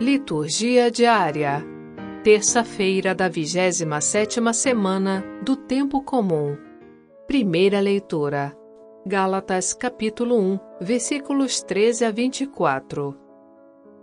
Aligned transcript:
Liturgia 0.00 0.92
diária. 0.92 1.60
Terça-feira 2.22 3.16
da 3.16 3.28
27ª 3.28 4.52
semana 4.52 5.24
do 5.42 5.56
tempo 5.56 6.00
comum. 6.00 6.56
Primeira 7.26 7.80
leitura. 7.80 8.56
Gálatas 9.04 9.74
capítulo 9.74 10.38
1, 10.38 10.60
versículos 10.80 11.60
13 11.62 12.04
a 12.04 12.12
24. 12.12 13.18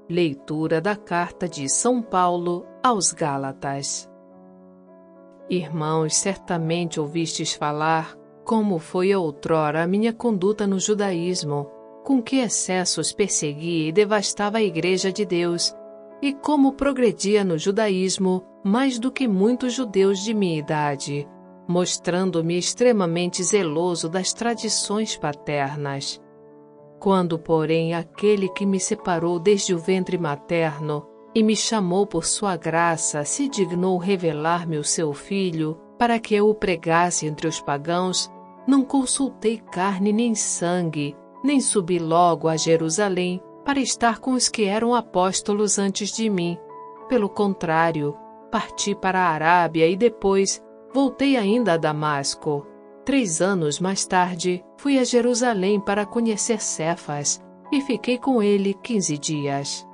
Leitura 0.09 0.81
da 0.81 0.97
carta 0.97 1.47
de 1.47 1.69
São 1.69 2.01
Paulo 2.01 2.65
aos 2.83 3.13
Gálatas. 3.13 4.11
Irmãos, 5.49 6.17
certamente 6.17 6.99
ouvistes 6.99 7.53
falar 7.53 8.17
como 8.43 8.79
foi 8.79 9.15
outrora 9.15 9.83
a 9.83 9.87
minha 9.87 10.11
conduta 10.11 10.67
no 10.67 10.77
judaísmo, 10.77 11.71
com 12.03 12.21
que 12.21 12.35
excessos 12.35 13.13
perseguia 13.13 13.87
e 13.87 13.93
devastava 13.93 14.57
a 14.57 14.61
Igreja 14.61 15.09
de 15.09 15.25
Deus 15.25 15.73
e 16.25 16.33
como 16.33 16.73
progredia 16.73 17.43
no 17.43 17.55
judaísmo 17.55 18.43
mais 18.63 18.97
do 18.97 19.11
que 19.11 19.27
muitos 19.27 19.73
judeus 19.73 20.23
de 20.23 20.33
minha 20.33 20.57
idade, 20.57 21.27
mostrando-me 21.67 22.57
extremamente 22.57 23.43
zeloso 23.43 24.09
das 24.09 24.33
tradições 24.33 25.15
paternas. 25.15 26.19
Quando, 26.99 27.37
porém, 27.37 27.93
aquele 27.93 28.49
que 28.49 28.65
me 28.65 28.79
separou 28.79 29.37
desde 29.37 29.75
o 29.75 29.77
ventre 29.77 30.17
materno 30.17 31.05
e 31.35 31.43
me 31.43 31.55
chamou 31.55 32.07
por 32.07 32.25
sua 32.25 32.57
graça 32.57 33.23
se 33.23 33.47
dignou 33.47 33.95
revelar-me 33.99 34.79
o 34.79 34.83
seu 34.83 35.13
filho, 35.13 35.79
para 35.95 36.17
que 36.17 36.33
eu 36.33 36.49
o 36.49 36.55
pregasse 36.55 37.27
entre 37.27 37.47
os 37.47 37.61
pagãos, 37.61 38.31
não 38.65 38.83
consultei 38.83 39.61
carne 39.71 40.11
nem 40.11 40.33
sangue, 40.33 41.15
nem 41.43 41.61
subi 41.61 41.99
logo 41.99 42.47
a 42.47 42.57
Jerusalém 42.57 43.39
para 43.65 43.79
estar 43.79 44.19
com 44.19 44.33
os 44.33 44.47
que 44.47 44.65
eram 44.65 44.93
apóstolos 44.93 45.79
antes 45.79 46.11
de 46.11 46.29
mim. 46.29 46.57
Pelo 47.09 47.27
contrário, 47.27 48.15
parti 48.51 48.95
para 48.95 49.19
a 49.19 49.29
Arábia 49.29 49.87
e 49.87 49.97
depois 49.97 50.63
voltei 50.93 51.35
ainda 51.35 51.73
a 51.73 51.77
Damasco. 51.77 52.65
Três 53.03 53.41
anos 53.41 53.79
mais 53.79 54.05
tarde, 54.05 54.63
fui 54.77 54.97
a 54.97 55.03
Jerusalém 55.03 55.79
para 55.79 56.05
conhecer 56.05 56.61
Cefas 56.61 57.43
e 57.71 57.81
fiquei 57.81 58.17
com 58.17 58.41
ele 58.41 58.73
quinze 58.73 59.17
dias. 59.17 59.85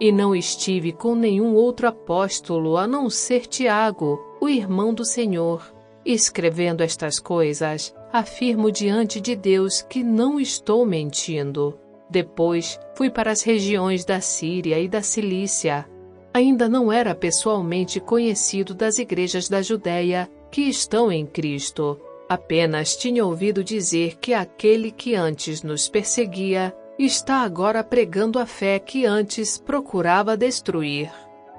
E 0.00 0.10
não 0.12 0.34
estive 0.34 0.92
com 0.92 1.14
nenhum 1.14 1.54
outro 1.54 1.88
apóstolo 1.88 2.76
a 2.76 2.86
não 2.86 3.10
ser 3.10 3.46
Tiago, 3.46 4.18
o 4.40 4.48
irmão 4.48 4.94
do 4.94 5.04
Senhor. 5.04 5.74
Escrevendo 6.04 6.82
estas 6.82 7.18
coisas, 7.18 7.94
afirmo 8.12 8.70
diante 8.70 9.20
de 9.20 9.34
Deus 9.36 9.82
que 9.82 10.02
não 10.02 10.38
estou 10.38 10.86
mentindo. 10.86 11.78
Depois 12.10 12.80
fui 12.94 13.10
para 13.10 13.30
as 13.30 13.42
regiões 13.42 14.04
da 14.04 14.20
Síria 14.20 14.78
e 14.80 14.88
da 14.88 15.02
Cilícia. 15.02 15.88
Ainda 16.32 16.68
não 16.68 16.92
era 16.92 17.14
pessoalmente 17.14 18.00
conhecido 18.00 18.74
das 18.74 18.98
igrejas 18.98 19.48
da 19.48 19.60
Judéia 19.60 20.30
que 20.50 20.62
estão 20.62 21.12
em 21.12 21.26
Cristo. 21.26 22.00
Apenas 22.28 22.96
tinha 22.96 23.24
ouvido 23.24 23.64
dizer 23.64 24.16
que 24.18 24.34
aquele 24.34 24.90
que 24.90 25.14
antes 25.14 25.62
nos 25.62 25.88
perseguia 25.88 26.74
está 26.98 27.42
agora 27.42 27.82
pregando 27.84 28.38
a 28.38 28.46
fé 28.46 28.78
que 28.78 29.06
antes 29.06 29.58
procurava 29.58 30.36
destruir. 30.36 31.10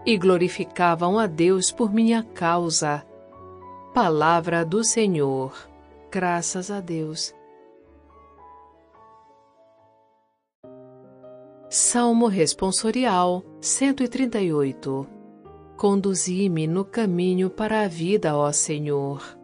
E 0.05 0.17
glorificavam 0.17 1.19
a 1.19 1.27
Deus 1.27 1.71
por 1.71 1.93
minha 1.93 2.23
causa. 2.23 3.05
Palavra 3.93 4.63
do 4.63 4.83
Senhor. 4.83 5.53
Graças 6.11 6.71
a 6.71 6.79
Deus. 6.79 7.33
Salmo 11.71 12.25
Responsorial 12.25 13.45
138 13.61 15.07
Conduzi-me 15.77 16.65
no 16.65 16.83
caminho 16.83 17.47
para 17.47 17.81
a 17.81 17.87
vida, 17.87 18.35
ó 18.35 18.51
Senhor. 18.51 19.37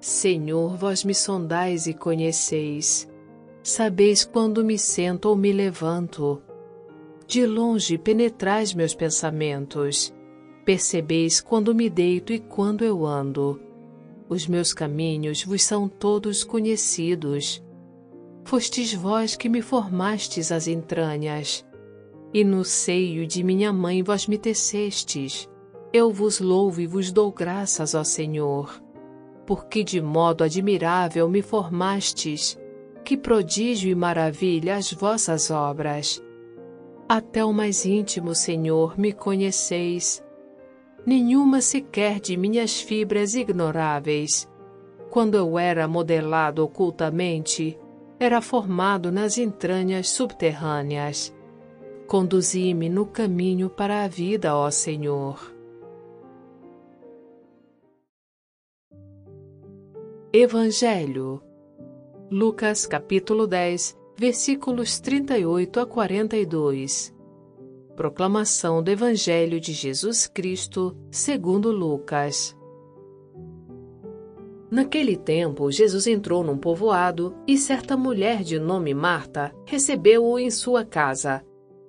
Senhor, 0.00 0.76
vós 0.76 1.02
me 1.02 1.12
sondais 1.12 1.88
e 1.88 1.92
conheceis. 1.92 3.10
Sabeis 3.64 4.24
quando 4.24 4.64
me 4.64 4.78
sento 4.78 5.28
ou 5.28 5.34
me 5.34 5.52
levanto. 5.52 6.40
De 7.26 7.44
longe 7.44 7.98
penetrais 7.98 8.72
meus 8.72 8.94
pensamentos. 8.94 10.14
Percebeis 10.64 11.40
quando 11.40 11.74
me 11.74 11.90
deito 11.90 12.32
e 12.32 12.38
quando 12.38 12.84
eu 12.84 13.04
ando. 13.04 13.60
Os 14.28 14.46
meus 14.46 14.72
caminhos 14.72 15.42
vos 15.42 15.64
são 15.64 15.88
todos 15.88 16.44
conhecidos. 16.44 17.60
Fostes 18.50 18.92
vós 18.92 19.36
que 19.36 19.48
me 19.48 19.62
formastes 19.62 20.50
as 20.50 20.66
entranhas, 20.66 21.64
e 22.34 22.42
no 22.42 22.64
seio 22.64 23.24
de 23.24 23.44
minha 23.44 23.72
mãe 23.72 24.02
vós 24.02 24.26
me 24.26 24.36
tecestes. 24.36 25.48
Eu 25.92 26.10
vos 26.10 26.40
louvo 26.40 26.80
e 26.80 26.86
vos 26.88 27.12
dou 27.12 27.30
graças, 27.30 27.94
ó 27.94 28.02
Senhor, 28.02 28.82
porque 29.46 29.84
de 29.84 30.00
modo 30.00 30.42
admirável 30.42 31.28
me 31.28 31.42
formastes, 31.42 32.58
que 33.04 33.16
prodígio 33.16 33.88
e 33.88 33.94
maravilha 33.94 34.74
as 34.74 34.92
vossas 34.92 35.48
obras. 35.52 36.20
Até 37.08 37.44
o 37.44 37.52
mais 37.52 37.86
íntimo, 37.86 38.34
Senhor, 38.34 38.98
me 38.98 39.12
conheceis. 39.12 40.24
Nenhuma 41.06 41.60
sequer 41.60 42.18
de 42.18 42.36
minhas 42.36 42.80
fibras 42.80 43.36
ignoráveis. 43.36 44.50
Quando 45.08 45.36
eu 45.36 45.56
era 45.56 45.86
modelado 45.86 46.64
ocultamente, 46.64 47.78
era 48.20 48.42
formado 48.42 49.10
nas 49.10 49.38
entranhas 49.38 50.10
subterrâneas. 50.10 51.34
Conduzi-me 52.06 52.90
no 52.90 53.06
caminho 53.06 53.70
para 53.70 54.04
a 54.04 54.08
vida, 54.08 54.54
ó 54.54 54.70
Senhor. 54.70 55.54
Evangelho 60.30 61.42
Lucas 62.30 62.86
capítulo 62.86 63.46
10, 63.46 63.98
versículos 64.16 65.00
38 65.00 65.80
a 65.80 65.86
42 65.86 67.12
Proclamação 67.96 68.82
do 68.82 68.90
Evangelho 68.90 69.58
de 69.58 69.72
Jesus 69.72 70.26
Cristo, 70.26 70.96
segundo 71.10 71.72
Lucas 71.72 72.54
Naquele 74.70 75.16
tempo, 75.16 75.68
Jesus 75.70 76.06
entrou 76.06 76.44
num 76.44 76.56
povoado 76.56 77.36
e 77.44 77.58
certa 77.58 77.96
mulher 77.96 78.44
de 78.44 78.56
nome 78.58 78.94
Marta 78.94 79.52
recebeu-o 79.66 80.38
em 80.38 80.48
sua 80.48 80.84
casa. 80.84 81.44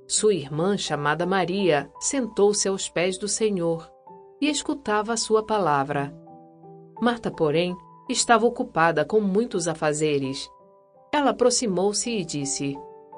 Sua 0.08 0.34
irmã, 0.34 0.76
chamada 0.78 1.26
Maria, 1.26 1.92
sentou-se 2.00 2.68
aos 2.68 2.90
pés 2.90 3.20
do 3.20 3.28
Senhor 3.28 3.88
e 4.42 4.50
escutava 4.50 5.14
a 5.14 5.18
sua 5.18 5.46
palavra. 5.46 6.12
Marta, 7.00 7.30
porém, 7.30 7.78
estava 8.10 8.48
ocupada 8.48 9.06
com 9.06 9.22
muitos 9.22 9.68
afazeres. 9.68 10.50
Ela 11.14 11.30
aproximou-se 11.30 12.10
e 12.10 12.26
disse: 12.26 12.76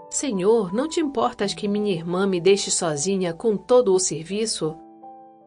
Senhor, 0.09 0.73
não 0.73 0.89
te 0.89 0.99
importas 0.99 1.53
que 1.53 1.69
minha 1.69 1.93
irmã 1.93 2.27
me 2.27 2.41
deixe 2.41 2.69
sozinha 2.69 3.33
com 3.33 3.55
todo 3.55 3.93
o 3.93 3.99
serviço? 3.99 4.75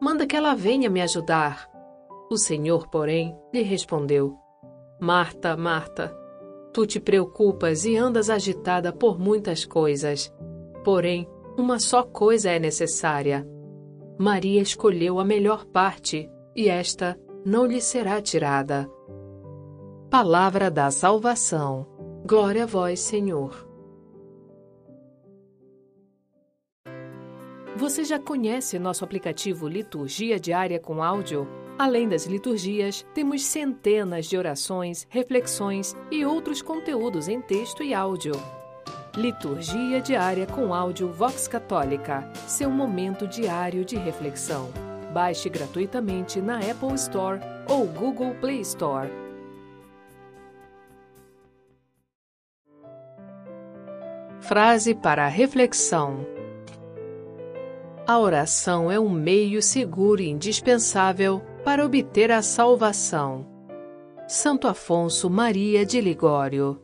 Manda 0.01 0.25
que 0.25 0.35
ela 0.35 0.55
venha 0.55 0.89
me 0.89 1.01
ajudar. 1.01 1.76
O 2.29 2.37
Senhor, 2.37 2.89
porém, 2.89 3.35
lhe 3.53 3.61
respondeu: 3.61 4.35
Marta, 4.99 5.55
Marta, 5.55 6.15
tu 6.73 6.85
te 6.85 6.99
preocupas 6.99 7.85
e 7.85 7.95
andas 7.95 8.29
agitada 8.29 8.91
por 8.91 9.17
muitas 9.17 9.65
coisas. 9.65 10.33
Porém, 10.83 11.27
uma 11.57 11.79
só 11.79 12.03
coisa 12.03 12.51
é 12.51 12.59
necessária. 12.59 13.47
Maria 14.17 14.61
escolheu 14.61 15.19
a 15.19 15.25
melhor 15.25 15.65
parte, 15.65 16.29
e 16.55 16.67
esta 16.67 17.19
não 17.45 17.65
lhe 17.65 17.79
será 17.79 18.21
tirada. 18.21 18.89
Palavra 20.09 20.69
da 20.69 20.89
salvação. 20.91 21.85
Glória 22.25 22.63
a 22.63 22.65
vós, 22.65 22.99
Senhor. 22.99 23.67
Você 27.75 28.03
já 28.03 28.19
conhece 28.19 28.79
nosso 28.79 29.05
aplicativo 29.05 29.67
Liturgia 29.67 30.39
Diária 30.39 30.79
com 30.79 31.03
Áudio? 31.03 31.47
Além 31.79 32.09
das 32.09 32.25
liturgias, 32.25 33.05
temos 33.13 33.45
centenas 33.45 34.25
de 34.25 34.35
orações, 34.35 35.05
reflexões 35.09 35.95
e 36.09 36.25
outros 36.25 36.59
conteúdos 36.59 37.27
em 37.27 37.39
texto 37.39 37.83
e 37.83 37.93
áudio. 37.93 38.33
Liturgia 39.15 40.01
diária 40.01 40.47
com 40.47 40.73
áudio 40.73 41.11
Vox 41.11 41.47
Católica, 41.47 42.27
seu 42.47 42.71
momento 42.71 43.27
diário 43.27 43.85
de 43.85 43.95
reflexão. 43.95 44.71
Baixe 45.13 45.49
gratuitamente 45.49 46.41
na 46.41 46.57
Apple 46.57 46.95
Store 46.95 47.39
ou 47.69 47.85
Google 47.85 48.33
Play 48.41 48.61
Store. 48.61 49.09
Frase 54.39 54.95
para 54.95 55.27
reflexão: 55.27 56.25
A 58.07 58.17
oração 58.17 58.91
é 58.91 58.99
um 58.99 59.09
meio 59.09 59.61
seguro 59.61 60.21
e 60.21 60.29
indispensável 60.29 61.43
para 61.67 61.85
obter 61.85 62.31
a 62.31 62.41
salvação. 62.41 63.45
Santo 64.25 64.69
Afonso 64.69 65.29
Maria 65.29 65.85
de 65.85 65.99
Ligório 65.99 66.81